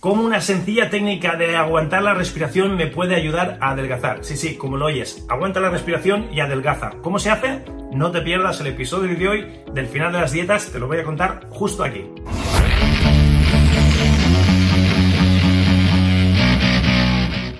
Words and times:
¿Cómo 0.00 0.22
una 0.22 0.40
sencilla 0.40 0.88
técnica 0.88 1.36
de 1.36 1.56
aguantar 1.56 2.02
la 2.02 2.14
respiración 2.14 2.74
me 2.74 2.86
puede 2.86 3.16
ayudar 3.16 3.58
a 3.60 3.72
adelgazar? 3.72 4.24
Sí, 4.24 4.34
sí, 4.34 4.56
como 4.56 4.78
lo 4.78 4.86
oyes, 4.86 5.26
aguanta 5.28 5.60
la 5.60 5.68
respiración 5.68 6.32
y 6.32 6.40
adelgaza. 6.40 6.92
¿Cómo 7.02 7.18
se 7.18 7.28
hace? 7.28 7.62
No 7.92 8.10
te 8.10 8.22
pierdas 8.22 8.58
el 8.62 8.68
episodio 8.68 9.14
de 9.14 9.28
hoy 9.28 9.46
del 9.74 9.88
final 9.88 10.10
de 10.10 10.20
las 10.20 10.32
dietas, 10.32 10.72
te 10.72 10.78
lo 10.78 10.86
voy 10.86 10.96
a 10.96 11.04
contar 11.04 11.46
justo 11.50 11.84
aquí. 11.84 12.06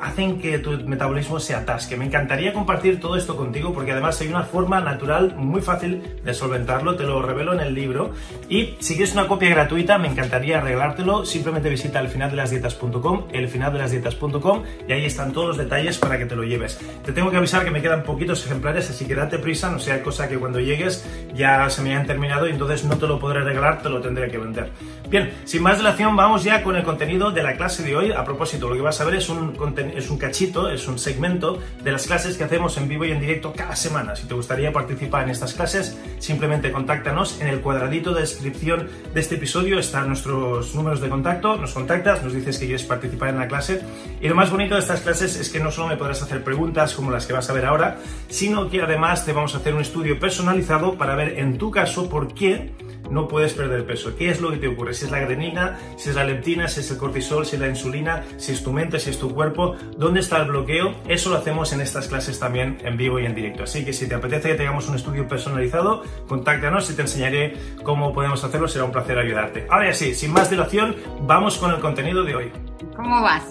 hacen 0.00 0.40
que 0.40 0.58
tu 0.58 0.70
metabolismo 0.86 1.40
se 1.40 1.54
atasque. 1.54 1.96
Me 1.96 2.04
encantaría 2.04 2.52
compartir 2.52 3.00
todo 3.00 3.16
esto 3.16 3.36
contigo 3.36 3.72
porque 3.72 3.92
además 3.92 4.20
hay 4.20 4.28
una 4.28 4.44
forma 4.44 4.80
natural 4.80 5.34
muy 5.36 5.60
fácil 5.60 6.20
de 6.24 6.34
solventarlo, 6.34 6.96
te 6.96 7.04
lo 7.04 7.22
revelo 7.22 7.52
en 7.52 7.60
el 7.60 7.74
libro. 7.74 8.12
Y 8.48 8.76
si 8.78 8.94
quieres 8.94 9.14
una 9.14 9.26
copia 9.26 9.48
gratuita, 9.50 9.98
me 9.98 10.08
encantaría 10.08 10.60
regalártelo. 10.60 11.24
Simplemente 11.24 11.68
visita 11.68 12.00
elfinaldelasdietas.com, 12.00 13.28
elfinaldelasdietas.com 13.32 14.62
y 14.86 14.92
ahí 14.92 15.04
están 15.04 15.32
todos 15.32 15.48
los 15.48 15.56
detalles 15.56 15.98
para 15.98 16.18
que 16.18 16.26
te 16.26 16.36
lo 16.36 16.44
lleves. 16.44 16.80
Te 17.04 17.12
tengo 17.12 17.30
que 17.30 17.36
avisar 17.36 17.64
que 17.64 17.70
me 17.70 17.82
quedan 17.82 18.02
poquitos 18.02 18.44
ejemplares, 18.46 18.88
así 18.90 19.06
que 19.06 19.14
date 19.14 19.38
prisa, 19.38 19.70
no 19.70 19.78
sea 19.78 20.02
cosa 20.02 20.28
que 20.28 20.38
cuando 20.38 20.60
llegues 20.60 21.04
ya 21.34 21.68
se 21.70 21.82
me 21.82 21.90
hayan 21.90 22.06
terminado 22.06 22.46
y 22.46 22.52
entonces 22.52 22.84
no 22.84 22.96
te 22.96 23.06
lo 23.06 23.18
podré 23.18 23.42
regalar, 23.42 23.82
te 23.82 23.88
lo 23.88 24.00
tendré 24.00 24.30
que 24.30 24.38
vender. 24.38 24.70
Bien, 25.08 25.32
sin 25.44 25.62
más 25.62 25.78
dilación, 25.78 26.14
vamos 26.16 26.44
ya 26.44 26.62
con 26.62 26.76
el 26.76 26.82
contenido 26.82 27.30
de 27.30 27.42
la 27.42 27.56
clase 27.56 27.82
de 27.82 27.96
hoy. 27.96 28.12
A 28.12 28.24
propósito, 28.24 28.68
lo 28.68 28.74
que 28.74 28.82
vas 28.82 29.00
a 29.00 29.04
ver 29.04 29.14
es 29.14 29.28
un 29.28 29.52
contenido 29.54 29.87
es 29.90 30.10
un 30.10 30.18
cachito, 30.18 30.70
es 30.70 30.86
un 30.88 30.98
segmento 30.98 31.58
de 31.82 31.92
las 31.92 32.06
clases 32.06 32.36
que 32.36 32.44
hacemos 32.44 32.76
en 32.76 32.88
vivo 32.88 33.04
y 33.04 33.12
en 33.12 33.20
directo 33.20 33.52
cada 33.54 33.76
semana. 33.76 34.16
Si 34.16 34.26
te 34.26 34.34
gustaría 34.34 34.72
participar 34.72 35.24
en 35.24 35.30
estas 35.30 35.54
clases, 35.54 35.98
simplemente 36.18 36.72
contáctanos. 36.72 37.40
En 37.40 37.48
el 37.48 37.60
cuadradito 37.60 38.12
de 38.12 38.22
descripción 38.22 38.88
de 39.14 39.20
este 39.20 39.36
episodio 39.36 39.78
están 39.78 40.08
nuestros 40.08 40.74
números 40.74 41.00
de 41.00 41.08
contacto. 41.08 41.56
Nos 41.56 41.72
contactas, 41.72 42.22
nos 42.22 42.32
dices 42.32 42.58
que 42.58 42.66
quieres 42.66 42.84
participar 42.84 43.30
en 43.30 43.38
la 43.38 43.48
clase. 43.48 43.80
Y 44.20 44.28
lo 44.28 44.34
más 44.34 44.50
bonito 44.50 44.74
de 44.74 44.80
estas 44.80 45.00
clases 45.00 45.36
es 45.36 45.50
que 45.50 45.60
no 45.60 45.70
solo 45.70 45.88
me 45.88 45.96
podrás 45.96 46.22
hacer 46.22 46.42
preguntas 46.44 46.94
como 46.94 47.10
las 47.10 47.26
que 47.26 47.32
vas 47.32 47.48
a 47.50 47.52
ver 47.52 47.66
ahora, 47.66 47.98
sino 48.28 48.68
que 48.70 48.82
además 48.82 49.24
te 49.24 49.32
vamos 49.32 49.54
a 49.54 49.58
hacer 49.58 49.74
un 49.74 49.80
estudio 49.80 50.18
personalizado 50.18 50.96
para 50.96 51.14
ver 51.14 51.38
en 51.38 51.58
tu 51.58 51.70
caso 51.70 52.08
por 52.08 52.34
qué 52.34 52.72
no 53.10 53.28
puedes 53.28 53.54
perder 53.54 53.86
peso. 53.86 54.14
¿Qué 54.16 54.30
es 54.30 54.40
lo 54.40 54.50
que 54.50 54.58
te 54.58 54.68
ocurre? 54.68 54.94
Si 54.94 55.04
es 55.04 55.10
la 55.10 55.18
adrenina, 55.18 55.78
si 55.96 56.10
es 56.10 56.16
la 56.16 56.24
leptina, 56.24 56.68
si 56.68 56.80
es 56.80 56.90
el 56.90 56.98
cortisol, 56.98 57.46
si 57.46 57.56
es 57.56 57.60
la 57.60 57.68
insulina, 57.68 58.24
si 58.36 58.52
es 58.52 58.62
tu 58.62 58.72
mente, 58.72 58.98
si 58.98 59.10
es 59.10 59.18
tu 59.18 59.34
cuerpo, 59.34 59.76
¿dónde 59.96 60.20
está 60.20 60.38
el 60.38 60.48
bloqueo? 60.48 60.94
Eso 61.06 61.30
lo 61.30 61.36
hacemos 61.36 61.72
en 61.72 61.80
estas 61.80 62.08
clases 62.08 62.38
también 62.38 62.78
en 62.82 62.96
vivo 62.96 63.18
y 63.18 63.26
en 63.26 63.34
directo. 63.34 63.64
Así 63.64 63.84
que 63.84 63.92
si 63.92 64.08
te 64.08 64.14
apetece 64.14 64.50
que 64.50 64.54
tengamos 64.54 64.88
un 64.88 64.96
estudio 64.96 65.26
personalizado, 65.26 66.02
contáctanos 66.26 66.90
y 66.90 66.94
te 66.94 67.02
enseñaré 67.02 67.56
cómo 67.82 68.12
podemos 68.12 68.42
hacerlo. 68.44 68.68
Será 68.68 68.84
un 68.84 68.92
placer 68.92 69.18
ayudarte. 69.18 69.66
Ahora 69.70 69.86
ya 69.86 69.94
sí, 69.94 70.14
sin 70.14 70.32
más 70.32 70.50
dilación, 70.50 70.96
vamos 71.22 71.58
con 71.58 71.72
el 71.72 71.80
contenido 71.80 72.24
de 72.24 72.34
hoy. 72.34 72.52
¿Cómo 72.96 73.22
vas? 73.22 73.44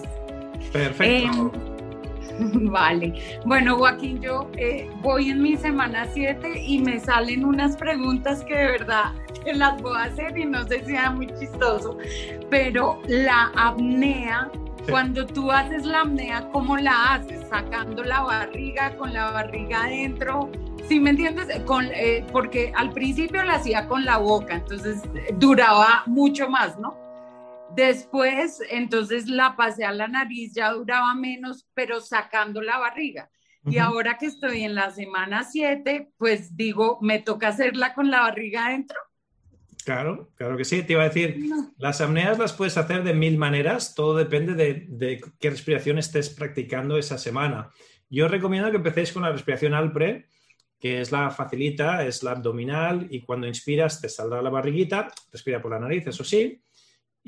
Perfecto. 0.71 1.51
Eh, 1.53 1.66
Vale. 2.71 3.39
Bueno, 3.45 3.77
Joaquín, 3.77 4.21
yo 4.21 4.49
eh, 4.57 4.89
voy 5.01 5.29
en 5.29 5.41
mi 5.41 5.57
semana 5.57 6.07
7 6.13 6.61
y 6.61 6.79
me 6.79 6.99
salen 6.99 7.45
unas 7.45 7.77
preguntas 7.77 8.43
que 8.43 8.55
de 8.55 8.71
verdad 8.71 9.13
las 9.53 9.81
voy 9.81 9.95
a 9.95 10.03
hacer 10.03 10.37
y 10.37 10.45
no 10.45 10.67
sé 10.67 10.79
si 10.79 10.91
sea 10.91 11.11
muy 11.11 11.27
chistoso, 11.39 11.97
pero 12.49 12.99
la 13.07 13.51
apnea, 13.55 14.51
cuando 14.89 15.25
tú 15.25 15.51
haces 15.51 15.85
la 15.85 16.01
apnea, 16.01 16.49
¿cómo 16.51 16.77
la 16.77 17.13
haces? 17.13 17.47
Sacando 17.49 18.03
la 18.03 18.21
barriga, 18.21 18.95
con 18.97 19.13
la 19.13 19.31
barriga 19.31 19.83
adentro. 19.83 20.49
¿Sí 20.87 20.99
me 20.99 21.09
entiendes? 21.11 21.47
Con, 21.65 21.85
eh, 21.93 22.25
porque 22.31 22.71
al 22.75 22.91
principio 22.91 23.43
la 23.43 23.55
hacía 23.55 23.87
con 23.87 24.05
la 24.05 24.17
boca, 24.17 24.55
entonces 24.55 25.03
duraba 25.37 26.03
mucho 26.05 26.49
más, 26.49 26.77
¿no? 26.79 27.06
Después, 27.77 28.59
entonces 28.71 29.27
la 29.27 29.55
pasé 29.55 29.85
a 29.85 29.91
la 29.91 30.07
nariz, 30.07 30.51
ya 30.55 30.71
duraba 30.71 31.13
menos, 31.13 31.67
pero 31.75 32.01
sacando 32.01 32.59
la 32.59 32.79
barriga. 32.79 33.29
Y 33.69 33.77
ahora 33.77 34.17
que 34.17 34.25
estoy 34.25 34.63
en 34.63 34.73
la 34.73 34.89
semana 34.89 35.43
7, 35.43 36.09
pues 36.17 36.57
digo, 36.57 36.97
me 37.01 37.19
toca 37.19 37.49
hacerla 37.49 37.93
con 37.93 38.09
la 38.09 38.21
barriga 38.21 38.65
adentro. 38.65 38.97
Claro, 39.85 40.31
claro 40.35 40.57
que 40.57 40.65
sí. 40.65 40.81
Te 40.81 40.93
iba 40.93 41.03
a 41.03 41.09
decir, 41.09 41.49
las 41.77 42.01
apneas 42.01 42.39
las 42.39 42.53
puedes 42.53 42.77
hacer 42.77 43.03
de 43.03 43.13
mil 43.13 43.37
maneras, 43.37 43.93
todo 43.93 44.17
depende 44.17 44.55
de, 44.55 44.87
de, 44.89 45.21
qué 45.39 45.51
respiración 45.51 45.99
estés 45.99 46.31
practicando 46.31 46.97
esa 46.97 47.19
semana. 47.19 47.69
Yo 48.09 48.27
recomiendo 48.27 48.71
que 48.71 48.77
empecéis 48.77 49.11
con 49.11 49.21
la 49.21 49.31
respiración 49.31 49.75
Alpre, 49.75 50.25
que 50.79 50.99
es 50.99 51.11
la 51.11 51.29
facilita, 51.29 52.03
es 52.03 52.23
la 52.23 52.31
abdominal 52.31 53.05
y 53.11 53.21
cuando 53.21 53.45
inspiras 53.45 54.01
te 54.01 54.09
saldrá 54.09 54.41
la 54.41 54.49
barriguita, 54.49 55.09
respira 55.31 55.61
por 55.61 55.71
la 55.71 55.79
nariz, 55.79 56.07
eso 56.07 56.23
sí, 56.23 56.59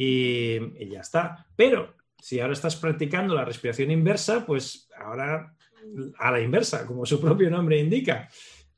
y, 0.01 0.87
ya 0.89 1.01
está. 1.01 1.45
Pero 1.57 1.93
si 2.17 2.39
ahora 2.39 2.53
estás 2.53 2.77
practicando 2.77 3.35
la 3.35 3.43
respiración 3.43 3.91
inversa, 3.91 4.45
pues 4.45 4.87
ahora 4.97 5.53
a 6.17 6.31
la 6.31 6.39
inversa, 6.39 6.85
como 6.85 7.05
su 7.05 7.19
propio 7.19 7.49
nombre 7.49 7.77
indica. 7.77 8.29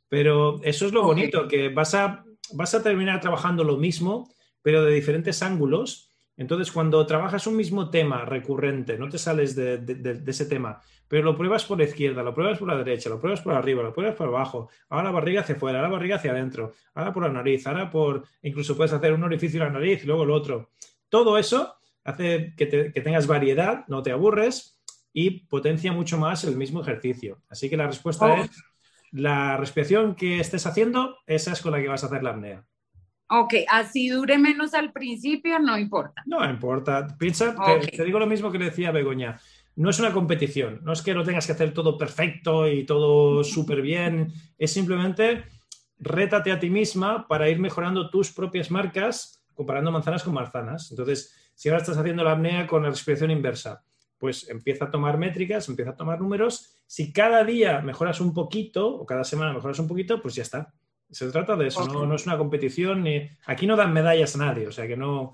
Pero 0.09 0.59
eso 0.63 0.87
es 0.87 0.93
lo 0.93 1.03
bonito, 1.03 1.47
que 1.47 1.69
vas 1.69 1.93
a, 1.93 2.25
vas 2.53 2.73
a 2.73 2.81
terminar 2.81 3.21
trabajando 3.21 3.63
lo 3.63 3.77
mismo, 3.77 4.33
pero 4.63 4.83
de 4.83 4.93
diferentes 4.93 5.43
ángulos. 5.43 6.09
Entonces, 6.37 6.71
cuando 6.71 7.05
trabajas 7.05 7.45
un 7.45 7.55
mismo 7.55 7.91
tema 7.91 8.25
recurrente, 8.25 8.97
no 8.97 9.07
te 9.07 9.19
sales 9.19 9.55
de, 9.55 9.77
de, 9.77 10.23
ese 10.25 10.47
tema, 10.47 10.81
pero 11.07 11.23
lo 11.23 11.37
pruebas 11.37 11.65
por 11.65 11.77
la 11.77 11.83
izquierda, 11.83 12.23
lo 12.23 12.33
pruebas 12.33 12.57
por 12.57 12.67
la 12.67 12.77
derecha, 12.77 13.09
lo 13.09 13.19
pruebas 13.19 13.41
por 13.41 13.53
arriba, 13.53 13.83
lo 13.83 13.93
pruebas 13.93 14.15
por 14.15 14.27
abajo, 14.27 14.69
ahora 14.89 15.03
la 15.03 15.11
barriga 15.11 15.41
hacia 15.41 15.53
afuera, 15.53 15.77
ahora 15.77 15.89
la 15.89 15.93
barriga 15.93 16.15
hacia 16.15 16.31
adentro, 16.31 16.73
ahora 16.95 17.13
por 17.13 17.23
la 17.23 17.29
nariz, 17.29 17.67
ahora 17.67 17.91
por, 17.91 18.23
incluso 18.41 18.75
puedes 18.75 18.93
hacer 18.93 19.13
un 19.13 19.23
orificio 19.23 19.61
en 19.61 19.67
la 19.67 19.79
nariz 19.79 20.03
y 20.03 20.07
luego 20.07 20.23
el 20.23 20.31
otro. 20.31 20.71
Todo 21.11 21.37
eso 21.37 21.75
hace 22.05 22.53
que, 22.55 22.65
tengas 22.65 23.27
variedad, 23.27 23.83
no 23.89 24.01
te 24.01 24.13
aburres 24.13 24.81
y 25.11 25.41
potencia 25.41 25.91
mucho 25.91 26.17
más 26.17 26.45
el 26.45 26.55
mismo 26.55 26.81
ejercicio. 26.81 27.41
Así 27.49 27.69
que 27.69 27.75
la 27.75 27.85
respuesta 27.85 28.27
oh. 28.27 28.43
es 28.43 28.49
la 29.11 29.57
respiración 29.57 30.15
que 30.15 30.39
estés 30.39 30.65
haciendo, 30.65 31.17
esa 31.27 31.51
es 31.51 31.61
con 31.61 31.73
la 31.73 31.81
que 31.81 31.89
vas 31.89 32.03
a 32.03 32.07
hacer 32.07 32.23
la 32.23 32.29
apnea. 32.29 32.65
Ok, 33.27 33.55
así 33.69 34.07
dure 34.07 34.37
menos 34.37 34.73
al 34.73 34.93
principio, 34.93 35.59
no 35.59 35.77
importa. 35.77 36.23
No 36.25 36.49
importa. 36.49 37.05
Piensa, 37.19 37.55
te, 37.55 38.05
digo 38.05 38.17
lo 38.17 38.25
mismo 38.25 38.49
que 38.49 38.57
le 38.57 38.65
decía 38.65 38.91
Begoña. 38.91 39.37
No 39.75 39.89
es 39.89 39.99
una 39.99 40.13
competición, 40.13 40.79
no 40.83 40.93
es 40.93 41.01
que 41.01 41.13
lo 41.13 41.25
tengas 41.25 41.45
que 41.45 41.51
hacer 41.51 41.73
todo 41.73 41.97
perfecto 41.97 42.69
y 42.69 42.85
todo 42.85 43.43
súper 43.43 43.81
bien, 43.81 44.31
es 44.57 44.71
simplemente 44.71 45.43
rétate 45.99 46.53
a 46.53 46.59
ti 46.59 46.69
misma 46.69 47.27
para 47.27 47.49
ir 47.49 47.59
mejorando 47.59 48.09
tus 48.09 48.31
propias 48.31 48.71
marcas 48.71 49.40
comparando 49.61 49.91
manzanas 49.91 50.23
con 50.23 50.33
manzanas. 50.33 50.89
Entonces, 50.89 51.35
si 51.53 51.69
ahora 51.69 51.81
estás 51.81 51.97
haciendo 51.97 52.23
la 52.23 52.31
apnea 52.31 52.65
con 52.65 52.81
la 52.81 52.89
respiración 52.89 53.29
inversa, 53.29 53.83
pues 54.17 54.49
empieza 54.49 54.85
a 54.85 54.91
tomar 54.91 55.19
métricas, 55.19 55.69
empieza 55.69 55.91
a 55.91 55.95
tomar 55.95 56.19
números. 56.19 56.73
Si 56.87 57.13
cada 57.13 57.43
día 57.43 57.81
mejoras 57.81 58.19
un 58.19 58.33
poquito 58.33 58.87
o 58.87 59.05
cada 59.05 59.23
semana 59.23 59.53
mejoras 59.53 59.77
un 59.77 59.87
poquito, 59.87 60.19
pues 60.19 60.33
ya 60.33 60.41
está. 60.41 60.73
Se 61.11 61.29
trata 61.29 61.55
de 61.55 61.67
eso, 61.67 61.85
no, 61.87 62.15
es 62.15 62.25
una 62.25 62.39
competición. 62.39 63.03
Ni... 63.03 63.29
Aquí 63.45 63.67
no 63.67 63.75
dan 63.75 63.93
medallas 63.93 64.35
a 64.35 64.39
nadie, 64.39 64.67
o 64.67 64.71
sea 64.71 64.87
que 64.87 64.97
no, 64.97 65.33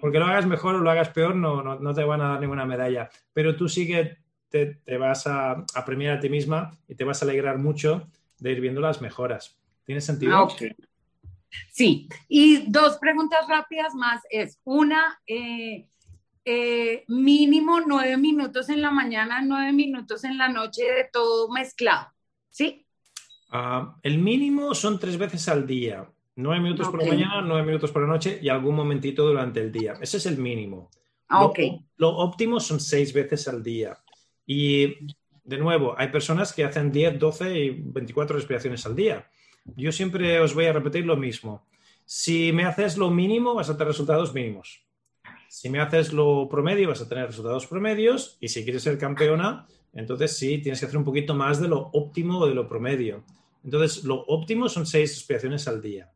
porque 0.00 0.18
lo 0.18 0.24
hagas 0.24 0.46
mejor 0.46 0.74
o 0.74 0.80
lo 0.80 0.90
hagas 0.90 1.10
peor, 1.10 1.36
no, 1.36 1.62
no, 1.62 1.94
te 1.94 2.02
van 2.02 2.22
a 2.22 2.30
dar 2.30 2.40
ninguna 2.40 2.64
medalla. 2.64 3.08
Pero 3.32 3.54
tú 3.54 3.68
sí 3.68 3.86
que 3.86 4.16
te, 4.48 4.98
vas 4.98 5.28
a, 5.28 5.64
premiar 5.86 6.16
a 6.16 6.20
ti 6.20 6.28
misma 6.28 6.76
y 6.88 6.96
te 6.96 7.04
vas 7.04 7.22
a 7.22 7.26
alegrar 7.26 7.58
mucho 7.58 8.08
de 8.40 8.50
ir 8.50 8.60
viendo 8.60 8.80
las 8.80 9.00
mejoras. 9.00 9.60
¿Tiene 9.84 10.00
sentido? 10.00 10.36
Ah, 10.36 10.48
sí, 11.72 12.08
y 12.28 12.70
dos 12.70 12.98
preguntas 12.98 13.46
rápidas 13.48 13.94
más 13.94 14.22
es, 14.30 14.58
una, 14.64 15.20
eh, 15.26 15.86
eh, 16.44 17.04
mínimo 17.08 17.80
nueve 17.80 18.16
minutos 18.16 18.68
en 18.70 18.82
la 18.82 18.90
mañana, 18.90 19.42
nueve 19.42 19.72
minutos 19.72 20.24
en 20.24 20.38
la 20.38 20.48
noche 20.48 20.82
de 20.84 21.08
todo 21.12 21.50
mezclado, 21.50 22.08
¿sí? 22.48 22.86
Ah, 23.50 23.96
el 24.02 24.18
mínimo 24.18 24.74
son 24.74 24.98
tres 24.98 25.18
veces 25.18 25.48
al 25.48 25.66
día. 25.66 26.08
Nueve 26.36 26.62
minutos 26.62 26.88
por 26.88 27.02
la 27.02 27.08
mañana, 27.08 27.42
nueve 27.42 27.66
minutos 27.66 27.90
por 27.90 28.02
la 28.02 28.08
noche 28.08 28.38
y 28.40 28.48
algún 28.48 28.74
momentito 28.74 29.26
durante 29.26 29.60
el 29.60 29.70
día. 29.72 29.94
Ese 30.00 30.16
es 30.16 30.26
el 30.26 30.38
mínimo. 30.38 30.90
Ah, 31.28 31.48
lo, 31.96 32.08
óptimo 32.16 32.58
son 32.60 32.80
seis 32.80 33.12
veces 33.12 33.46
al 33.46 33.62
día. 33.62 33.98
Y 34.46 35.06
de 35.44 35.58
nuevo, 35.58 35.94
hay 35.98 36.08
personas 36.08 36.52
que 36.52 36.64
hacen 36.64 36.90
10, 36.90 37.18
12 37.18 37.58
y 37.58 37.70
24 37.70 38.36
respiraciones 38.36 38.86
al 38.86 38.96
día. 38.96 39.28
Yo 39.76 39.92
siempre 39.92 40.40
os 40.40 40.54
voy 40.54 40.66
a 40.66 40.72
repetir 40.72 41.06
lo 41.06 41.16
mismo. 41.16 41.66
Si 42.04 42.52
me 42.52 42.64
haces 42.64 42.96
lo 42.96 43.10
mínimo, 43.10 43.54
vas 43.54 43.70
a 43.70 43.74
tener 43.74 43.88
resultados 43.88 44.34
mínimos. 44.34 44.82
Si 45.48 45.68
me 45.68 45.80
haces 45.80 46.12
lo 46.12 46.48
promedio, 46.48 46.88
vas 46.88 47.00
a 47.00 47.08
tener 47.08 47.26
resultados 47.26 47.66
promedios. 47.66 48.36
Y 48.40 48.48
si 48.48 48.64
quieres 48.64 48.82
ser 48.82 48.98
campeona, 48.98 49.66
entonces 49.92 50.36
sí, 50.36 50.58
tienes 50.58 50.80
que 50.80 50.86
hacer 50.86 50.98
un 50.98 51.04
poquito 51.04 51.34
más 51.34 51.60
de 51.60 51.68
lo 51.68 51.90
óptimo 51.92 52.38
o 52.38 52.46
de 52.46 52.54
lo 52.54 52.68
promedio. 52.68 53.24
Entonces, 53.64 54.04
lo 54.04 54.24
óptimo 54.26 54.68
son 54.68 54.86
seis 54.86 55.14
respiraciones 55.14 55.68
al 55.68 55.82
día. 55.82 56.10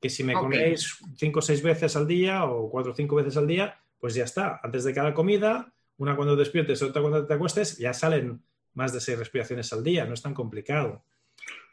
Que 0.00 0.08
si 0.08 0.24
me 0.24 0.32
coméis 0.32 0.98
cinco 1.16 1.40
o 1.40 1.42
seis 1.42 1.62
veces 1.62 1.94
al 1.94 2.06
día 2.06 2.44
o 2.44 2.70
cuatro 2.70 2.92
o 2.92 2.94
cinco 2.94 3.16
veces 3.16 3.36
al 3.36 3.46
día, 3.46 3.78
pues 3.98 4.14
ya 4.14 4.24
está. 4.24 4.60
Antes 4.62 4.84
de 4.84 4.94
cada 4.94 5.12
comida, 5.12 5.72
una 5.98 6.16
cuando 6.16 6.36
despiertes, 6.36 6.82
otra 6.82 7.02
cuando 7.02 7.26
te 7.26 7.34
acuestes, 7.34 7.76
ya 7.76 7.92
salen 7.92 8.42
más 8.74 8.92
de 8.92 9.00
seis 9.00 9.18
respiraciones 9.18 9.72
al 9.72 9.84
día. 9.84 10.06
No 10.06 10.14
es 10.14 10.22
tan 10.22 10.32
complicado. 10.32 11.02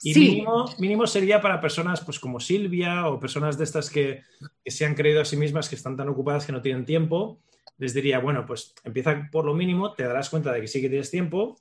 Y 0.04 0.14
mínimo, 0.14 0.66
mínimo, 0.78 1.08
sería 1.08 1.42
para 1.42 1.60
personas 1.60 2.02
pues, 2.02 2.20
como 2.20 2.40
Silvia 2.40 3.08
o 3.08 3.20
personas 3.20 3.58
de 3.58 3.64
estas 3.64 3.90
que, 3.90 4.24
que, 4.64 4.72
se 4.72 4.86
han 4.86 4.94
creído 4.94 5.22
a 5.22 5.26
sí 5.26 5.38
mismas 5.38 5.70
que 5.70 5.76
están 5.76 5.98
tan 5.98 6.10
ocupadas 6.10 6.46
que 6.46 6.52
no 6.52 6.62
tienen 6.62 6.86
tiempo. 6.86 7.42
Les 7.78 7.94
diría, 7.94 8.20
bueno, 8.20 8.46
pues 8.46 8.74
empieza 8.84 9.28
por 9.32 9.46
lo 9.46 9.54
mínimo, 9.54 9.94
te 9.94 10.04
darás 10.04 10.30
cuenta 10.30 10.52
de 10.52 10.62
que 10.62 10.68
sí 10.68 10.82
que 10.82 10.90
tienes 10.90 11.12
tiempo, 11.12 11.60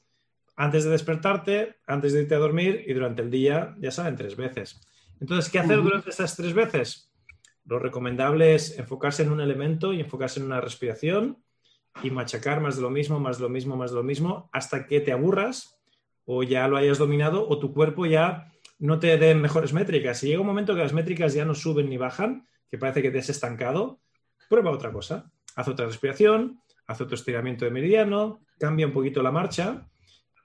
antes 0.57 0.85
de 0.85 0.91
despertarte, 0.91 1.77
antes 1.87 2.13
de 2.13 2.23
irte 2.23 2.35
a 2.35 2.39
dormir 2.39 2.85
y 2.87 2.95
durante 2.95 3.23
el 3.23 3.31
día, 3.31 3.75
ya 3.79 3.91
saben, 3.91 4.17
tres 4.17 4.37
veces. 4.37 4.81
Entonces, 5.21 5.51
¿qué 5.51 5.59
hacer 5.59 5.83
durante 5.83 6.11
estas 6.11 6.37
tres 6.37 6.55
veces? 6.55 7.13
Lo 7.65 7.79
recomendable 7.79 8.55
es 8.55 8.79
enfocarse 8.79 9.23
en 9.23 9.33
un 9.33 9.41
elemento 9.41 9.93
y 9.93 10.01
enfocarse 10.01 10.41
en 10.41 10.47
una 10.47 10.61
respiración 10.61 11.43
y 12.03 12.11
machacar 12.11 12.61
más 12.61 12.77
de 12.77 12.83
lo 12.83 12.91
mismo, 12.91 13.21
más 13.21 13.39
de 13.39 13.43
lo 13.43 13.49
mismo, 13.49 13.77
más 13.77 13.91
de 13.91 13.97
lo 13.97 14.03
mismo, 14.03 14.49
hasta 14.53 14.87
que 14.87 15.01
te 15.01 15.13
aburras 15.13 15.76
o 16.27 16.43
ya 16.43 16.69
lo 16.69 16.77
hayas 16.77 16.99
dominado 16.99 17.49
o 17.49 17.59
tu 17.59 17.73
cuerpo 17.73 18.05
ya 18.05 18.53
no 18.79 18.99
te 18.99 19.17
dé 19.17 19.35
mejores 19.35 19.73
métricas. 19.73 20.19
Si 20.19 20.27
llega 20.27 20.41
un 20.41 20.47
momento 20.47 20.75
que 20.75 20.83
las 20.83 20.93
métricas 20.93 21.33
ya 21.33 21.47
no 21.47 21.55
suben 21.55 21.89
ni 21.89 21.97
bajan, 21.97 22.47
que 22.71 22.77
parece 22.77 23.01
que 23.01 23.11
te 23.11 23.21
has 23.21 23.31
estancado, 23.31 24.01
prueba 24.51 24.71
otra 24.71 24.93
cosa. 24.93 25.31
Haz 25.55 25.69
otra 25.69 25.87
respiración, 25.87 26.61
haz 26.87 27.01
otro 27.01 27.15
estiramiento 27.15 27.65
de 27.65 27.71
meridiano, 27.71 28.41
cambia 28.59 28.87
un 28.87 28.93
poquito 28.93 29.23
la 29.23 29.33
marcha 29.33 29.89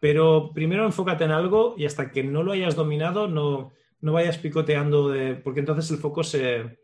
pero 0.01 0.51
primero 0.51 0.83
enfócate 0.83 1.25
en 1.25 1.31
algo 1.31 1.75
y 1.77 1.85
hasta 1.85 2.11
que 2.11 2.23
no 2.23 2.41
lo 2.41 2.53
hayas 2.53 2.75
dominado, 2.75 3.27
no, 3.27 3.71
vayas 4.01 4.39
picoteando, 4.39 5.09
de, 5.09 5.35
porque 5.35 5.59
entonces 5.59 5.91
el 5.91 5.97
foco 5.97 6.23
se, 6.23 6.79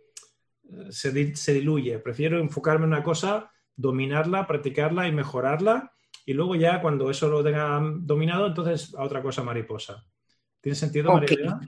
se, 0.92 1.54
diluye. 1.54 1.98
Prefiero 1.98 2.40
enfocarme 2.40 2.86
en 2.86 2.94
una 2.94 3.02
cosa, 3.02 3.52
dominarla, 3.76 4.46
practicarla 4.46 5.08
y 5.08 5.14
mejorarla. 5.14 5.94
Y 6.28 6.34
luego 6.34 6.54
ya 6.54 6.80
cuando 6.80 7.10
eso 7.10 7.28
lo 7.28 7.44
tenga 7.44 7.82
dominado, 8.02 8.46
entonces 8.46 8.94
a 8.94 9.04
otra 9.04 9.24
cosa 9.24 9.42
mariposa. 9.44 10.06
¿Tiene 10.62 10.76
sentido, 10.76 11.12
María? 11.14 11.60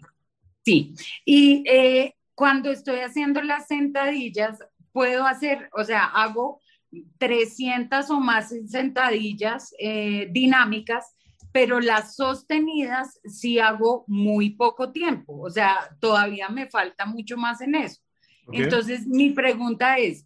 Sí. 0.63 0.93
Y 1.25 1.63
eh, 1.65 2.13
cuando 2.35 2.69
estoy 2.69 2.99
haciendo 2.99 3.41
las 3.41 3.67
sentadillas, 3.67 4.59
puedo 4.91 5.25
hacer, 5.25 5.69
o 5.71 5.83
sea, 5.83 6.05
hago 6.05 6.61
300 7.17 8.09
o 8.11 8.19
más 8.19 8.53
sentadillas 8.67 9.73
eh, 9.79 10.27
dinámicas 10.31 11.15
pero 11.51 11.79
las 11.79 12.15
sostenidas 12.15 13.19
sí 13.25 13.59
hago 13.59 14.03
muy 14.07 14.51
poco 14.51 14.91
tiempo, 14.91 15.39
o 15.41 15.49
sea, 15.49 15.95
todavía 15.99 16.49
me 16.49 16.69
falta 16.69 17.05
mucho 17.05 17.37
más 17.37 17.61
en 17.61 17.75
eso. 17.75 18.01
Entonces, 18.51 19.05
mi 19.05 19.29
pregunta 19.29 19.97
es, 19.97 20.25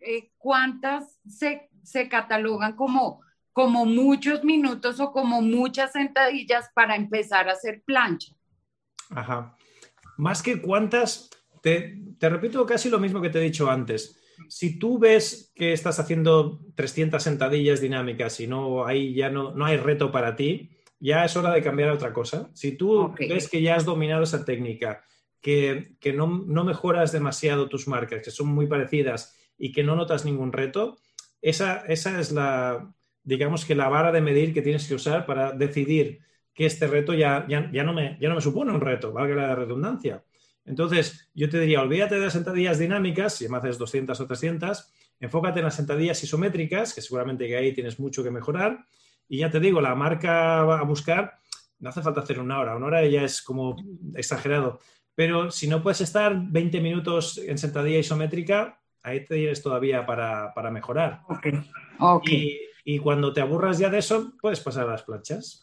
eh, 0.00 0.30
¿cuántas 0.36 1.18
se, 1.26 2.08
catalogan 2.08 2.76
como, 2.76 3.20
como 3.54 3.86
muchos 3.86 4.44
minutos 4.44 5.00
o 5.00 5.10
como 5.12 5.40
muchas 5.40 5.92
sentadillas 5.92 6.68
para 6.74 6.94
empezar 6.94 7.48
a 7.48 7.52
hacer 7.52 7.82
plancha? 7.86 8.34
Ajá. 9.08 9.56
Más 10.18 10.42
que 10.42 10.60
cuántas, 10.60 11.30
te, 11.62 12.02
te 12.18 12.28
repito 12.28 12.66
casi 12.66 12.90
lo 12.90 12.98
mismo 12.98 13.22
que 13.22 13.30
te 13.30 13.38
he 13.38 13.42
dicho 13.42 13.70
antes 13.70 14.20
si 14.48 14.78
tú 14.78 14.98
ves 14.98 15.52
que 15.54 15.72
estás 15.72 15.98
haciendo 15.98 16.60
300 16.74 17.22
sentadillas 17.22 17.80
dinámicas 17.80 18.40
y 18.40 18.46
no 18.46 18.86
hay, 18.86 19.14
ya 19.14 19.30
no, 19.30 19.54
no 19.54 19.64
hay 19.64 19.76
reto 19.76 20.10
para 20.10 20.36
ti, 20.36 20.70
ya 21.00 21.24
es 21.24 21.36
hora 21.36 21.52
de 21.52 21.62
cambiar 21.62 21.90
a 21.90 21.94
otra 21.94 22.12
cosa. 22.12 22.50
Si 22.54 22.72
tú 22.72 23.14
ves 23.18 23.48
que 23.48 23.62
ya 23.62 23.76
has 23.76 23.84
dominado 23.84 24.22
esa 24.22 24.44
técnica, 24.44 25.04
que, 25.40 25.96
no, 26.14 26.26
mejoras 26.28 27.12
demasiado 27.12 27.68
tus 27.68 27.86
marcas, 27.86 28.22
que 28.22 28.30
son 28.30 28.48
muy 28.48 28.66
parecidas 28.66 29.36
y 29.58 29.72
que 29.72 29.84
no 29.84 29.96
notas 29.96 30.24
ningún 30.24 30.52
reto, 30.52 30.96
esa, 31.42 31.84
esa 31.86 32.18
es 32.18 32.32
la, 32.32 32.94
digamos 33.24 33.64
que 33.64 33.74
la 33.74 33.88
vara 33.88 34.12
de 34.12 34.20
medir 34.20 34.54
que 34.54 34.62
tienes 34.62 34.86
que 34.86 34.94
usar 34.94 35.26
para 35.26 35.52
decidir 35.52 36.20
que 36.54 36.66
este 36.66 36.86
reto 36.86 37.14
ya, 37.14 37.46
ya, 37.48 37.70
ya, 37.72 37.82
no, 37.82 37.92
me, 37.92 38.16
ya 38.20 38.28
no 38.28 38.36
me 38.36 38.40
supone 38.40 38.70
un 38.70 38.80
reto, 38.80 39.12
valga 39.12 39.34
la 39.34 39.54
redundancia. 39.56 40.22
Entonces, 40.64 41.28
yo 41.34 41.50
te 41.50 41.60
diría, 41.60 41.82
olvídate 41.82 42.14
de 42.14 42.22
las 42.22 42.32
sentadillas 42.32 42.78
dinámicas, 42.78 43.34
si 43.34 43.48
me 43.48 43.58
haces 43.58 43.76
200 43.76 44.18
o 44.18 44.26
300, 44.26 44.92
enfócate 45.20 45.58
en 45.58 45.64
las 45.64 45.74
sentadillas 45.74 46.22
isométricas, 46.22 46.94
que 46.94 47.02
seguramente 47.02 47.46
que 47.46 47.56
ahí 47.56 47.72
tienes 47.72 47.98
mucho 47.98 48.22
que 48.22 48.30
mejorar. 48.30 48.84
Y 49.28 49.38
ya 49.38 49.50
te 49.50 49.60
digo, 49.60 49.80
la 49.80 49.94
marca 49.94 50.60
a 50.60 50.82
buscar, 50.84 51.34
no 51.80 51.90
hace 51.90 52.02
falta 52.02 52.20
hacer 52.20 52.38
una 52.38 52.60
hora, 52.60 52.76
una 52.76 52.86
hora 52.86 53.06
ya 53.06 53.24
es 53.24 53.42
como 53.42 53.76
exagerado. 54.14 54.78
Pero 55.14 55.50
si 55.50 55.68
no 55.68 55.82
puedes 55.82 56.00
estar 56.00 56.34
20 56.36 56.80
minutos 56.80 57.38
en 57.38 57.58
sentadilla 57.58 57.98
isométrica, 57.98 58.80
ahí 59.02 59.20
te 59.20 59.34
tienes 59.34 59.62
todavía 59.62 60.06
para, 60.06 60.70
mejorar. 60.70 61.20
Okay. 61.28 61.60
Y, 62.32 62.58
y, 62.84 62.98
cuando 62.98 63.32
te 63.32 63.40
aburras 63.40 63.78
ya 63.78 63.88
de 63.88 63.98
eso, 63.98 64.32
puedes 64.40 64.60
pasar 64.60 64.86
a 64.86 64.92
las 64.92 65.02
planchas. 65.02 65.60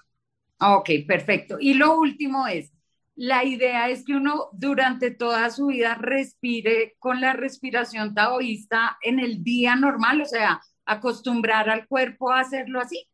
Ok, 0.60 0.90
perfecto. 1.08 1.58
Y 1.60 1.76
lo 1.76 1.98
último 1.98 2.48
es, 2.48 2.72
la 3.16 3.44
idea 3.44 3.90
es 3.90 4.04
que 4.06 4.14
uno 4.14 4.50
durante 4.54 5.12
toda 5.12 5.50
su 5.52 5.68
vida 5.68 5.96
respire 5.96 6.96
con 7.00 7.22
la 7.22 7.34
respiración 7.34 8.14
taoísta 8.14 8.98
en 9.02 9.20
el 9.20 9.44
día 9.44 9.76
normal, 9.76 10.22
o 10.22 10.26
sea, 10.26 10.62
acostumbrar 10.86 11.70
al 11.70 11.88
cuerpo 11.88 12.32
a 12.32 12.40
hacerlo 12.40 12.80
así. 12.80 13.08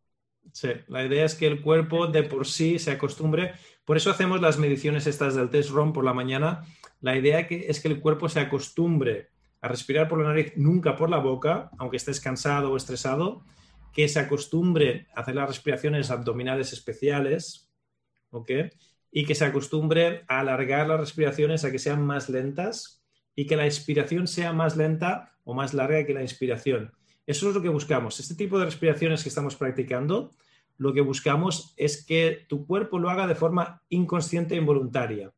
Sí, 0.54 0.70
la 0.88 1.06
idea 1.06 1.26
es 1.26 1.36
que 1.36 1.48
el 1.48 1.62
cuerpo 1.62 2.08
de 2.08 2.24
por 2.24 2.48
sí 2.48 2.80
se 2.80 2.92
acostumbre. 2.92 3.54
Por 3.86 3.98
eso 3.98 4.10
hacemos 4.10 4.42
las 4.42 4.58
mediciones 4.58 5.08
estas 5.08 5.36
del 5.36 5.50
test 5.50 5.72
ROM 5.72 5.94
por 5.94 6.06
la 6.06 6.14
mañana. 6.14 6.66
La 7.02 7.18
idea 7.18 7.40
es 7.40 7.80
que 7.80 7.88
el 7.88 8.00
cuerpo 8.00 8.30
se 8.30 8.40
acostumbre 8.40 9.30
a 9.62 9.68
respirar 9.68 10.08
por 10.08 10.20
la 10.20 10.30
nariz, 10.30 10.54
nunca 10.56 10.96
por 10.96 11.10
la 11.10 11.18
boca, 11.18 11.70
aunque 11.78 11.98
estés 11.98 12.20
cansado 12.20 12.72
o 12.72 12.78
estresado, 12.78 13.44
que 13.98 14.08
se 14.08 14.20
acostumbre 14.20 15.08
a 15.16 15.22
hacer 15.22 15.34
las 15.34 15.50
respiraciones 15.50 16.12
abdominales 16.12 16.72
especiales, 16.72 17.68
¿ok? 18.30 18.52
y 19.12 19.26
que 19.26 19.34
se 19.34 19.44
acostumbre 19.44 20.24
a 20.28 20.42
alargar 20.42 20.88
las 20.88 21.00
respiraciones 21.00 21.66
a 21.66 21.72
que 21.72 21.80
sean 21.80 22.06
más 22.06 22.30
lentas 22.30 23.04
y 23.36 23.48
que 23.48 23.56
la 23.56 23.66
expiración 23.66 24.28
sea 24.28 24.54
más 24.54 24.78
lenta 24.78 25.34
o 25.46 25.56
más 25.56 25.74
larga 25.74 26.06
que 26.06 26.14
la 26.14 26.22
inspiración. 26.22 26.94
Eso 27.26 27.50
es 27.50 27.56
lo 27.56 27.62
que 27.64 27.70
buscamos. 27.70 28.20
Este 28.20 28.36
tipo 28.36 28.60
de 28.60 28.66
respiraciones 28.66 29.24
que 29.24 29.30
estamos 29.30 29.56
practicando, 29.56 30.36
lo 30.78 30.94
que 30.94 31.02
buscamos 31.02 31.74
es 31.78 32.06
que 32.06 32.46
tu 32.48 32.68
cuerpo 32.68 33.00
lo 33.00 33.10
haga 33.10 33.26
de 33.26 33.34
forma 33.34 33.82
inconsciente 33.90 34.54
e 34.54 34.60
involuntaria. 34.60 35.34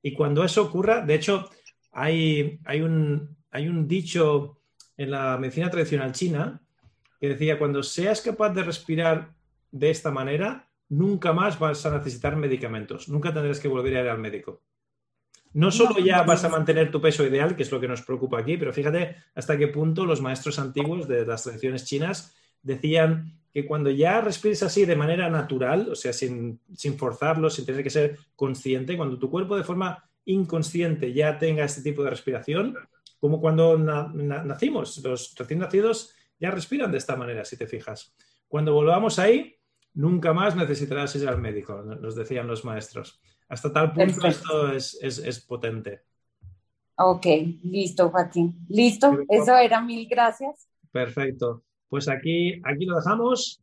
Y 0.00 0.14
cuando 0.14 0.42
eso 0.42 0.62
ocurra, 0.62 1.04
de 1.04 1.14
hecho, 1.14 1.50
hay, 1.92 2.58
hay, 2.64 2.80
un, 2.80 3.36
hay 3.50 3.68
un 3.68 3.86
dicho 3.86 4.62
en 4.96 5.10
la 5.10 5.36
medicina 5.36 5.68
tradicional 5.68 6.12
china 6.12 6.62
que 7.20 7.28
decía, 7.28 7.58
cuando 7.58 7.82
seas 7.82 8.20
capaz 8.20 8.50
de 8.50 8.62
respirar 8.62 9.34
de 9.70 9.90
esta 9.90 10.10
manera, 10.10 10.68
nunca 10.88 11.32
más 11.32 11.58
vas 11.58 11.84
a 11.86 11.96
necesitar 11.96 12.36
medicamentos, 12.36 13.08
nunca 13.08 13.32
tendrás 13.32 13.60
que 13.60 13.68
volver 13.68 13.96
a 13.96 14.00
ir 14.02 14.08
al 14.08 14.18
médico. 14.18 14.62
No 15.52 15.70
solo 15.70 15.98
ya 15.98 16.22
vas 16.22 16.44
a 16.44 16.48
mantener 16.48 16.90
tu 16.90 17.00
peso 17.00 17.26
ideal, 17.26 17.56
que 17.56 17.62
es 17.62 17.72
lo 17.72 17.80
que 17.80 17.88
nos 17.88 18.02
preocupa 18.02 18.38
aquí, 18.38 18.56
pero 18.56 18.72
fíjate 18.72 19.16
hasta 19.34 19.56
qué 19.56 19.68
punto 19.68 20.04
los 20.04 20.20
maestros 20.20 20.58
antiguos 20.58 21.08
de 21.08 21.24
las 21.24 21.42
tradiciones 21.42 21.84
chinas 21.84 22.34
decían 22.62 23.38
que 23.52 23.64
cuando 23.64 23.90
ya 23.90 24.20
respires 24.20 24.62
así 24.62 24.84
de 24.84 24.94
manera 24.94 25.30
natural, 25.30 25.88
o 25.90 25.94
sea, 25.94 26.12
sin, 26.12 26.60
sin 26.76 26.98
forzarlo, 26.98 27.48
sin 27.48 27.64
tener 27.64 27.82
que 27.82 27.90
ser 27.90 28.18
consciente, 28.36 28.96
cuando 28.96 29.18
tu 29.18 29.30
cuerpo 29.30 29.56
de 29.56 29.64
forma 29.64 30.04
inconsciente 30.26 31.14
ya 31.14 31.38
tenga 31.38 31.64
este 31.64 31.82
tipo 31.82 32.04
de 32.04 32.10
respiración, 32.10 32.76
como 33.18 33.40
cuando 33.40 33.76
nacimos, 33.78 34.98
los 34.98 35.34
recién 35.36 35.60
nacidos 35.60 36.14
ya 36.38 36.50
respiran 36.50 36.90
de 36.90 36.98
esta 36.98 37.16
manera, 37.16 37.44
si 37.44 37.56
te 37.56 37.66
fijas. 37.66 38.14
Cuando 38.48 38.72
volvamos 38.72 39.18
ahí, 39.18 39.56
nunca 39.94 40.32
más 40.32 40.56
necesitarás 40.56 41.14
ir 41.16 41.28
al 41.28 41.38
médico, 41.38 41.82
nos 41.82 42.14
decían 42.14 42.46
los 42.46 42.64
maestros. 42.64 43.20
Hasta 43.48 43.72
tal 43.72 43.92
punto 43.92 44.26
esto 44.26 44.72
es, 44.72 44.98
es, 45.02 45.40
potente. 45.40 46.02
Ok, 46.96 47.26
listo, 47.62 48.10
Joaquín. 48.10 48.66
Listo, 48.68 49.18
eso 49.28 49.56
era, 49.56 49.80
mil 49.80 50.06
gracias. 50.08 50.68
Perfecto. 50.90 51.62
Pues 51.88 52.08
aquí, 52.08 52.60
aquí 52.64 52.84
lo 52.84 52.96
dejamos. 52.96 53.62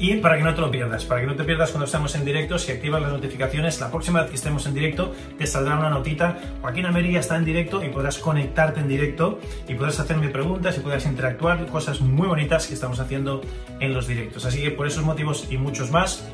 y 0.00 0.16
para 0.16 0.38
que 0.38 0.42
no 0.42 0.54
te 0.54 0.62
lo 0.62 0.70
pierdas, 0.70 1.04
para 1.04 1.20
que 1.20 1.26
no 1.26 1.34
te 1.34 1.44
pierdas 1.44 1.70
cuando 1.72 1.84
estamos 1.84 2.14
en 2.14 2.24
directo, 2.24 2.58
si 2.58 2.72
activas 2.72 3.02
las 3.02 3.12
notificaciones, 3.12 3.78
la 3.80 3.90
próxima 3.90 4.22
vez 4.22 4.30
que 4.30 4.36
estemos 4.36 4.66
en 4.66 4.72
directo 4.72 5.14
te 5.36 5.46
saldrá 5.46 5.78
una 5.78 5.90
notita. 5.90 6.38
Joaquín 6.62 6.86
Almería 6.86 7.20
está 7.20 7.36
en 7.36 7.44
directo 7.44 7.84
y 7.84 7.90
podrás 7.90 8.16
conectarte 8.16 8.80
en 8.80 8.88
directo 8.88 9.38
y 9.68 9.74
podrás 9.74 10.00
hacerme 10.00 10.30
preguntas 10.30 10.78
y 10.78 10.80
podrás 10.80 11.04
interactuar, 11.04 11.66
cosas 11.66 12.00
muy 12.00 12.26
bonitas 12.26 12.66
que 12.66 12.72
estamos 12.72 12.98
haciendo 12.98 13.42
en 13.78 13.92
los 13.92 14.08
directos. 14.08 14.46
Así 14.46 14.62
que 14.62 14.70
por 14.70 14.86
esos 14.86 15.04
motivos 15.04 15.46
y 15.50 15.58
muchos 15.58 15.90
más, 15.90 16.26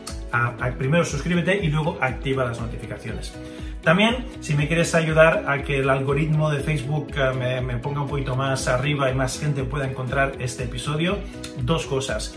primero 0.79 1.05
suscríbete 1.05 1.57
y 1.57 1.67
luego 1.67 1.99
activa 2.01 2.45
las 2.45 2.61
notificaciones. 2.61 3.35
También, 3.83 4.27
si 4.41 4.55
me 4.55 4.69
quieres 4.69 4.95
ayudar 4.95 5.45
a 5.49 5.63
que 5.63 5.79
el 5.79 5.91
algoritmo 5.91 6.51
de 6.51 6.61
Facebook 6.61 7.09
eh, 7.17 7.61
me, 7.61 7.77
ponga 7.79 8.01
un 8.01 8.09
poquito 8.09 8.35
más 8.35 8.67
arriba 8.67 9.11
y 9.11 9.15
más 9.15 9.39
gente 9.39 9.63
pueda 9.65 9.89
encontrar 9.89 10.35
este 10.41 10.65
episodio, 10.65 11.19
dos 11.63 11.87
cosas. 11.87 12.37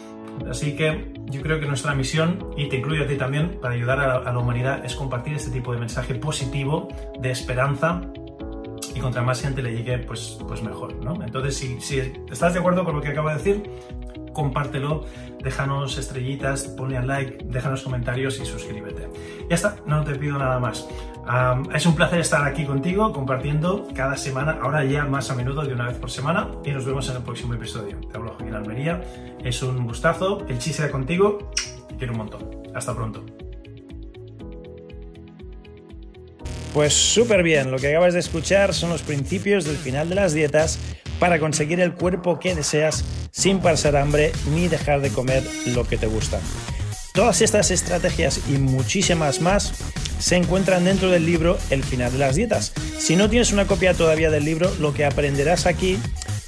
Así 0.49 0.75
que 0.75 1.13
yo 1.27 1.41
creo 1.41 1.59
que 1.59 1.65
nuestra 1.65 1.93
misión, 1.95 2.49
y 2.57 2.67
te 2.67 2.77
incluyo 2.77 3.03
a 3.03 3.07
ti 3.07 3.15
también, 3.15 3.59
para 3.61 3.73
ayudar 3.73 3.99
a, 3.99 4.31
la 4.31 4.39
humanidad, 4.39 4.83
es 4.85 4.95
compartir 4.95 5.35
este 5.35 5.51
tipo 5.51 5.73
de 5.73 5.79
mensaje 5.79 6.15
positivo, 6.15 6.89
de 7.19 7.31
esperanza, 7.31 8.01
y 8.93 8.99
contra 8.99 9.21
más 9.21 9.41
gente 9.41 9.61
le 9.61 9.73
llegue, 9.73 9.99
pues, 9.99 10.37
pues 10.47 10.61
mejor, 10.61 10.95
¿no? 10.95 11.23
Entonces, 11.23 11.55
si, 11.55 11.79
si 11.79 11.99
estás 12.29 12.53
de 12.53 12.59
acuerdo 12.59 12.83
con 12.83 12.95
lo 12.95 13.01
que 13.01 13.09
acabo 13.09 13.29
de 13.29 13.35
decir, 13.35 13.63
compártelo, 14.33 15.05
déjanos 15.43 15.97
estrellitas, 15.97 16.65
ponle 16.65 16.97
al 16.97 17.07
like, 17.07 17.45
déjanos 17.45 17.81
comentarios 17.83 18.39
y 18.39 18.45
suscríbete. 18.45 19.07
Ya 19.49 19.55
está, 19.55 19.77
no 19.85 20.03
te 20.03 20.15
pido 20.15 20.37
nada 20.37 20.59
más. 20.59 20.87
es 21.73 21.85
un 21.85 21.95
placer 21.95 22.19
estar 22.19 22.45
aquí 22.45 22.65
contigo 22.65 23.11
compartiendo 23.13 23.87
cada 23.95 24.17
semana, 24.17 24.59
ahora 24.61 24.83
ya 24.83 25.05
más 25.05 25.29
a 25.31 25.35
menudo 25.35 25.63
de 25.63 25.73
una 25.73 25.87
vez 25.87 25.97
por 25.97 26.09
semana 26.09 26.49
y 26.65 26.71
nos 26.71 26.85
vemos 26.85 27.09
en 27.09 27.17
el 27.17 27.23
próximo 27.23 27.53
episodio. 27.53 27.99
Te 28.11 28.17
hablo 28.17 28.33
Joaquín 28.33 28.55
Almería, 28.55 29.01
es 29.43 29.61
un 29.63 29.85
gustazo, 29.85 30.45
el 30.47 30.57
chiste 30.59 30.89
contigo, 30.89 31.51
te 31.89 31.95
quiero 31.97 32.13
un 32.13 32.19
montón. 32.19 32.49
Hasta 32.73 32.95
pronto. 32.95 33.25
Pues 36.73 36.93
súper 36.93 37.43
bien, 37.43 37.69
lo 37.69 37.77
que 37.77 37.89
acabas 37.89 38.13
de 38.13 38.21
escuchar 38.21 38.73
son 38.73 38.91
los 38.91 39.01
principios 39.01 39.65
del 39.65 39.75
final 39.75 40.07
de 40.07 40.15
las 40.15 40.33
dietas 40.33 40.79
para 41.21 41.39
conseguir 41.39 41.79
el 41.79 41.93
cuerpo 41.93 42.39
que 42.39 42.55
deseas 42.55 43.05
sin 43.29 43.59
pasar 43.59 43.95
hambre 43.95 44.31
ni 44.55 44.67
dejar 44.67 45.01
de 45.01 45.11
comer 45.11 45.43
lo 45.67 45.83
que 45.87 45.95
te 45.95 46.07
gusta. 46.07 46.39
Todas 47.13 47.41
estas 47.41 47.69
estrategias 47.69 48.41
y 48.49 48.53
muchísimas 48.53 49.39
más 49.39 49.71
se 50.17 50.35
encuentran 50.37 50.83
dentro 50.83 51.11
del 51.11 51.27
libro 51.27 51.59
El 51.69 51.83
final 51.83 52.11
de 52.11 52.17
las 52.17 52.35
dietas. 52.35 52.73
Si 52.97 53.15
no 53.15 53.29
tienes 53.29 53.51
una 53.51 53.67
copia 53.67 53.93
todavía 53.93 54.31
del 54.31 54.45
libro, 54.45 54.73
lo 54.79 54.95
que 54.95 55.05
aprenderás 55.05 55.67
aquí 55.67 55.99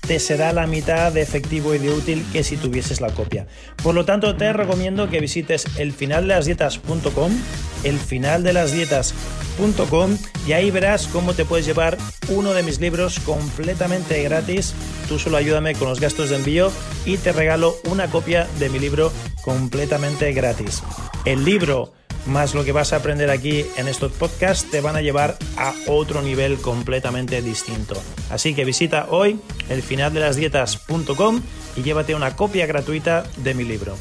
te 0.07 0.19
será 0.19 0.51
la 0.53 0.65
mitad 0.65 1.11
de 1.11 1.21
efectivo 1.21 1.75
y 1.75 1.77
de 1.77 1.91
útil 1.91 2.25
que 2.33 2.43
si 2.43 2.57
tuvieses 2.57 2.99
la 2.99 3.11
copia. 3.11 3.45
Por 3.83 3.93
lo 3.93 4.05
tanto, 4.05 4.35
te 4.35 4.53
recomiendo 4.53 5.07
que 5.07 5.19
visites 5.19 5.65
elfinaldelasdietas.com, 5.77 7.31
elfinaldelasdietas.com 7.83 9.42
y 10.47 10.51
ahí 10.53 10.71
verás 10.71 11.07
cómo 11.07 11.33
te 11.33 11.45
puedes 11.45 11.65
llevar 11.65 11.97
uno 12.29 12.53
de 12.53 12.63
mis 12.63 12.79
libros 12.79 13.19
completamente 13.19 14.21
gratis. 14.23 14.73
Tú 15.07 15.19
solo 15.19 15.37
ayúdame 15.37 15.75
con 15.75 15.89
los 15.89 15.99
gastos 15.99 16.29
de 16.29 16.37
envío 16.37 16.71
y 17.05 17.17
te 17.17 17.31
regalo 17.31 17.75
una 17.85 18.09
copia 18.09 18.47
de 18.59 18.69
mi 18.69 18.79
libro 18.79 19.11
completamente 19.43 20.31
gratis. 20.33 20.83
El 21.25 21.45
libro 21.45 21.93
más 22.25 22.53
lo 22.55 22.63
que 22.63 22.71
vas 22.71 22.93
a 22.93 22.97
aprender 22.97 23.29
aquí 23.29 23.65
en 23.77 23.87
estos 23.87 24.11
podcasts 24.13 24.69
te 24.69 24.81
van 24.81 24.95
a 24.95 25.01
llevar 25.01 25.37
a 25.57 25.73
otro 25.87 26.21
nivel 26.21 26.57
completamente 26.57 27.41
distinto. 27.41 28.01
Así 28.29 28.53
que 28.53 28.65
visita 28.65 29.07
hoy 29.09 29.39
el 29.69 29.83
y 31.75 31.81
llévate 31.81 32.15
una 32.15 32.35
copia 32.35 32.65
gratuita 32.65 33.23
de 33.37 33.53
mi 33.53 33.63
libro. 33.63 33.97